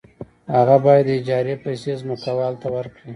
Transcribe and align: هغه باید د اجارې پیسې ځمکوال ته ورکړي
هغه 0.55 0.75
باید 0.85 1.05
د 1.07 1.15
اجارې 1.19 1.55
پیسې 1.63 1.91
ځمکوال 2.01 2.53
ته 2.61 2.67
ورکړي 2.75 3.07